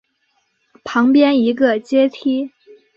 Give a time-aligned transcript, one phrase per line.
[0.83, 2.49] 旁边一个阶梯